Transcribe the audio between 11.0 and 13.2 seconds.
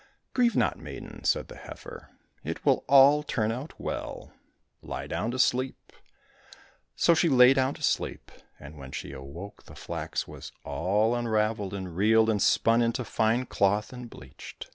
unravelled and reeled and spun into